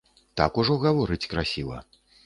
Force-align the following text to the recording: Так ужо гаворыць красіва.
Так 0.41 0.57
ужо 0.63 0.79
гаворыць 0.87 1.29
красіва. 1.35 1.77